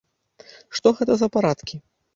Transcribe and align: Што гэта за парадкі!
Што 0.79 0.95
гэта 1.01 1.13
за 1.23 1.27
парадкі! 1.37 1.77